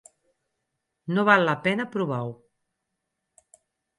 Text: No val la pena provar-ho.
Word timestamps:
No 1.17 1.25
val 1.27 1.43
la 1.49 1.53
pena 1.67 1.85
provar-ho. 1.97 2.33